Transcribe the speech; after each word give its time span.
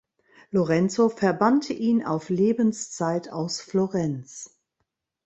Lorenzo 0.49 1.09
verbannte 1.09 1.73
ihn 1.73 2.03
auf 2.03 2.29
Lebenszeit 2.29 3.29
aus 3.31 3.61
Florenz. 3.61 4.59